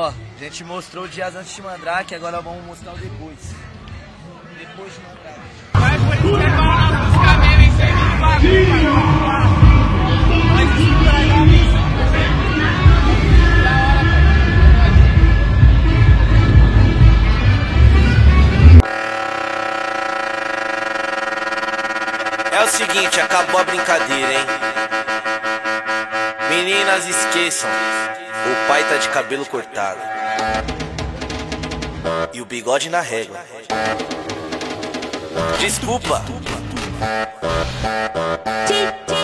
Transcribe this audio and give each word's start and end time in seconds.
Ó, 0.00 0.10
a 0.10 0.14
gente 0.38 0.62
mostrou 0.62 1.06
o 1.06 1.08
dias 1.08 1.34
antes 1.34 1.56
de 1.56 1.60
Mandrake, 1.60 2.14
agora 2.14 2.40
vamos 2.40 2.64
mostrar 2.64 2.92
o 2.92 2.96
depois. 2.98 3.36
Depois 4.56 4.94
de 4.94 5.00
Mandrake. 5.00 5.40
Vai 5.72 5.98
por 5.98 6.14
isso 6.14 7.18
que 7.18 7.26
é 7.26 7.36
mesmo, 7.42 7.62
hein? 7.64 7.72
Sem 7.76 7.92
bagulho. 8.20 8.94
Da 11.04 11.12
hora, 22.52 22.56
É 22.56 22.62
o 22.62 22.68
seguinte, 22.68 23.20
acabou 23.20 23.60
a 23.60 23.64
brincadeira, 23.64 24.32
hein? 24.32 24.46
Meninas, 26.50 27.04
esqueçam. 27.08 27.68
O 28.46 28.68
pai 28.68 28.84
tá 28.88 28.96
de 28.96 29.08
cabelo 29.08 29.44
cortado. 29.46 30.00
E 32.32 32.40
o 32.40 32.46
bigode 32.46 32.88
na 32.88 33.00
régua. 33.00 33.38
Desculpa. 35.58 36.24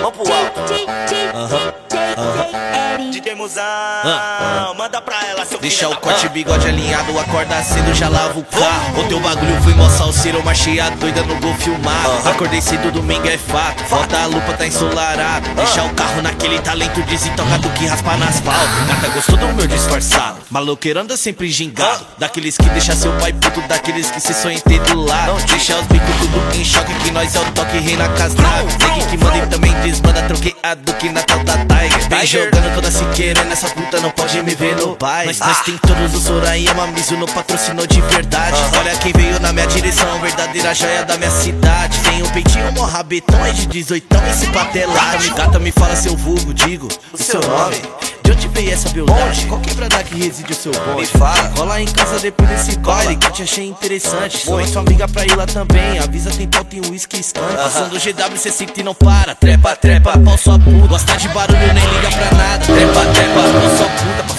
Vamos 0.02 0.16
pro 0.16 0.34
alto. 0.34 0.74
Musão, 3.34 3.64
manda 4.76 5.00
pra 5.00 5.16
ela, 5.26 5.44
seu 5.44 5.58
Deixa 5.58 5.88
o 5.88 5.96
corte 5.96 6.28
bigode 6.28 6.66
alinhado, 6.68 7.18
acorda 7.18 7.62
cedo, 7.62 7.94
já 7.94 8.08
lava 8.08 8.38
o 8.38 8.44
carro. 8.44 9.00
O 9.00 9.04
teu 9.08 9.20
bagulho 9.20 9.60
foi 9.62 9.74
mó 9.74 9.88
salseiro, 9.88 10.42
marchei 10.44 10.78
a 10.80 10.90
doida 10.90 11.22
no 11.22 11.34
gol 11.40 11.54
filmado. 11.54 12.28
Acordei 12.28 12.60
cedo, 12.60 12.90
domingo 12.92 13.26
é 13.28 13.36
fato, 13.36 13.82
falta 13.84 14.18
a 14.18 14.26
lupa, 14.26 14.52
tá 14.52 14.66
ensolarado. 14.66 15.48
Deixa 15.54 15.82
o 15.82 15.94
carro 15.94 16.22
naquele 16.22 16.58
talento 16.60 17.02
desentocado 17.02 17.68
que 17.70 17.86
raspa 17.86 18.16
na 18.16 18.26
asfalto. 18.26 18.86
Gata 18.88 19.08
gostou 19.08 19.36
do 19.36 19.48
meu 19.54 19.66
disfarçado, 19.66 20.38
maloqueiro 20.50 21.00
anda 21.00 21.16
sempre 21.16 21.48
gingado. 21.50 22.06
Daqueles 22.18 22.56
que 22.56 22.68
deixa 22.70 22.94
seu 22.94 23.12
pai 23.18 23.32
puto, 23.32 23.60
daqueles 23.62 24.10
que 24.10 24.20
se 24.20 24.32
sonha 24.34 24.60
ter 24.60 24.80
do 24.80 25.00
lado. 25.02 25.34
Deixa 25.46 25.76
os 25.76 25.86
bicos 25.86 26.16
tudo 26.18 26.56
em 26.56 26.64
choque, 26.64 26.94
que 27.02 27.10
nós 27.10 27.34
é 27.34 27.40
o 27.40 27.44
toque, 27.52 27.78
rei 27.78 27.96
na 27.96 28.08
casnave. 28.10 28.70
Segue 28.72 29.06
que 29.10 29.16
manda 29.18 29.38
e 29.38 29.46
também 29.46 29.72
desbanda, 29.80 30.22
troqueado 30.22 30.94
que 30.94 31.08
Natal 31.08 31.42
da 31.44 31.54
Tiger. 31.58 32.03
Jogando 32.24 32.74
toda 32.74 32.90
siqueira, 32.90 33.44
nessa 33.44 33.68
puta 33.68 34.00
não 34.00 34.10
pode 34.10 34.42
me 34.42 34.54
ver 34.54 34.74
no 34.76 34.96
pai. 34.96 35.26
Nós, 35.26 35.38
nós 35.40 35.60
tem 35.60 35.76
todos 35.76 36.14
os 36.14 36.22
Sorayama, 36.22 36.86
Mizuno 36.86 37.26
patrocinou 37.26 37.86
de 37.86 38.00
verdade. 38.00 38.56
Olha 38.78 38.96
quem 38.96 39.12
veio 39.12 39.38
na 39.40 39.52
minha 39.52 39.66
direção, 39.66 40.18
verdadeira 40.20 40.74
joia 40.74 41.04
da 41.04 41.18
minha 41.18 41.30
cidade. 41.30 41.98
Tem 42.00 42.22
um 42.22 42.30
peitinho, 42.30 42.72
mó 42.72 42.84
rabetão, 42.84 43.44
é 43.44 43.52
de 43.52 43.66
18, 43.66 44.06
esse 44.30 44.46
patelado. 44.46 45.22
Me 45.22 45.30
gata, 45.30 45.58
me 45.58 45.70
fala 45.70 45.94
seu 45.94 46.16
vulgo, 46.16 46.54
digo 46.54 46.88
o 47.12 47.18
seu 47.18 47.40
nome. 47.42 47.82
De 48.34 48.46
onde 48.46 48.48
veio 48.48 48.72
essa 48.72 48.88
beldade? 48.88 49.46
Qual 49.46 49.60
quebrada 49.60 50.02
que 50.02 50.16
reside 50.16 50.52
o 50.52 50.54
seu 50.54 50.72
bonde? 50.72 51.02
Me 51.02 51.06
fala. 51.06 51.52
Rola 51.56 51.80
em 51.80 51.86
casa 51.86 52.18
depois 52.18 52.48
desse 52.50 52.76
baile 52.78 53.14
que 53.14 53.26
eu 53.26 53.30
te 53.30 53.42
achei 53.44 53.68
interessante. 53.68 54.38
Chama 54.38 54.66
sua 54.66 54.82
amiga 54.82 55.06
pra 55.06 55.24
ir 55.24 55.36
lá 55.36 55.46
também. 55.46 55.98
Avisa 56.00 56.30
tem 56.30 56.48
pau, 56.48 56.64
tem 56.64 56.80
uísque 56.90 57.18
skunk. 57.20 57.54
Passando 57.54 57.90
GW, 57.92 58.36
cê 58.36 58.50
sinta 58.50 58.80
e 58.80 58.82
não 58.82 58.94
para. 58.94 59.36
Trepa, 59.36 59.76
trepa, 59.76 60.18
pau 60.18 60.36
sua 60.36 60.58
puta. 60.58 60.88
Gosta 60.88 61.16
de 61.16 61.28
barulho, 61.28 61.58
nem 61.58 61.86
liga 61.86 62.10
pra 62.10 62.36
nada. 62.36 62.64
Trepa, 62.64 63.06
trepa, 63.12 63.34
pau 63.34 63.76
sua 63.76 63.88
puta. 63.88 64.33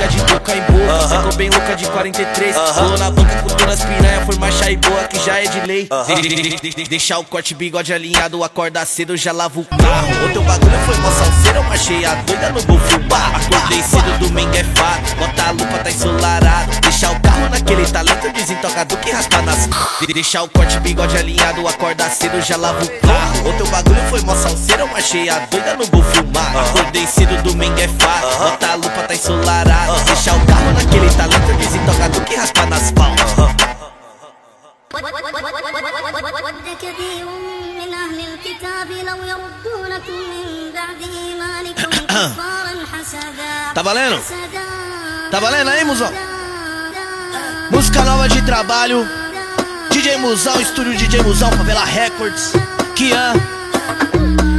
Amiga 0.00 0.08
de 0.08 0.32
boca 0.32 0.56
em 0.56 0.60
boca. 0.62 1.08
Ficou 1.08 1.32
bem 1.36 1.50
louca 1.50 1.76
de 1.76 1.86
43. 1.86 2.56
Pulou 2.56 2.98
na 2.98 3.10
banca 3.10 3.36
com 3.42 3.48
todas 3.50 3.80
as 3.80 3.84
piranha. 3.84 4.22
Foi 4.24 4.34
marcha 4.36 4.70
e 4.70 4.76
boa 4.76 5.04
que 5.04 5.18
já 5.22 5.38
é 5.38 5.46
de 5.46 5.60
lei. 5.66 5.88
De- 6.06 6.22
de- 6.22 6.28
de- 6.28 6.56
de- 6.56 6.70
de- 6.74 6.84
Deixar 6.88 7.18
o 7.18 7.24
corte 7.24 7.54
bigode 7.54 7.92
alinhado. 7.92 8.42
Acorda 8.42 8.82
cedo, 8.86 9.14
já 9.16 9.30
lava 9.32 9.60
o 9.60 9.64
carro. 9.64 10.24
O 10.26 10.32
teu 10.32 10.42
bagulho 10.42 10.78
foi 10.86 10.96
mó 10.96 11.10
salseiro. 11.10 11.58
Eu 11.58 11.62
marchei 11.64 12.04
a 12.06 12.14
doida 12.14 12.48
no 12.50 12.60
filmar. 12.80 13.32
Acordei 13.36 13.82
cedo, 13.82 14.18
domingo 14.20 14.56
é 14.56 14.64
fato. 14.64 15.16
Bota 15.16 15.42
a 15.42 15.50
lupa, 15.50 15.78
tá 15.84 15.90
ensolarado. 15.90 16.80
Deixar 16.80 17.10
o 17.12 17.20
carro 17.20 17.48
naquele 17.50 17.84
talento 17.86 18.32
desentocado 18.32 18.96
que 18.96 19.10
raspa 19.10 19.42
nas. 19.42 19.68
De- 20.00 20.14
Deixar 20.14 20.42
o 20.44 20.48
corte 20.48 20.80
bigode 20.80 21.16
alinhado. 21.18 21.68
Acorda 21.68 22.08
cedo, 22.08 22.40
já 22.40 22.56
lava 22.56 22.82
o 22.82 22.88
carro. 23.00 23.48
O 23.50 23.52
teu 23.52 23.66
bagulho 23.66 24.00
foi 24.08 24.20
mó 24.22 24.34
salseiro. 24.34 24.80
Eu 24.82 24.86
marchei 24.88 25.28
a 25.28 25.40
doida 25.40 25.74
no 25.76 26.02
filmar. 26.04 26.56
Acordei 26.70 27.06
cedo, 27.06 27.42
domingo 27.42 27.78
é 27.78 27.86
fato. 27.88 28.09
Bota 29.09 29.09
a 29.09 29.09
lupa, 29.09 29.09
tá 29.09 29.13
ensolarado. 29.15 30.03
Deixar 30.05 30.35
o 30.35 30.45
carro 30.45 30.71
naquele 30.73 31.09
talento 31.15 31.57
desentocado 31.57 32.21
que 32.21 32.35
raspa 32.35 32.65
nas 32.67 32.83
asfalto. 32.83 33.55
ود 36.45 36.77
كثير 36.81 37.25
من 37.79 37.93
أهل 37.93 38.19
الكتاب 38.33 38.87
لو 38.91 39.17
يردونكم 39.23 40.19
من 40.31 40.71
بعد 40.73 41.01
إيمانكم 41.01 42.05
كفارا 42.07 42.73
حسدا 42.93 43.73
Tá 43.73 43.81
valendo? 43.81 44.15
حسدا 44.21 45.31
Tá 45.31 45.39
valendo 45.39 45.69
aí, 45.69 45.83
Musão? 45.83 46.11
Música 47.71 48.03
nova 48.03 48.29
de 48.29 48.41
trabalho. 48.43 49.07
DJ 49.89 50.17
Musão, 50.17 50.61
estúdio 50.61 50.95
DJ 50.95 51.23
Musão, 51.23 51.51
Favela 51.51 51.83
Records. 51.83 52.53
Kian. 52.95 53.33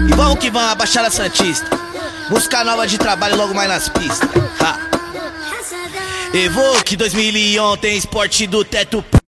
E 0.09 0.13
vamos 0.15 0.39
que 0.39 0.51
vamos, 0.51 0.73
a 0.73 0.75
Baixada 0.75 1.11
Santista. 1.11 1.77
Busca 2.32 2.64
nova 2.64 2.88
de 2.88 2.98
trabalho 2.98 3.36
logo 3.36 3.54
mais 3.54 3.68
nas 3.68 3.90
pistas. 3.90 4.30
Ha. 4.62 4.80
Evoque 6.34 6.96
2001 6.96 7.76
tem 7.76 7.98
esporte 7.98 8.48
do 8.48 8.64
teto. 8.64 9.04